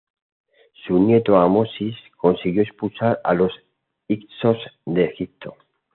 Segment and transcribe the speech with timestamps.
[0.73, 3.53] Su nieto Amosis consiguió expulsar a los
[4.07, 5.55] hicsos de Egipto.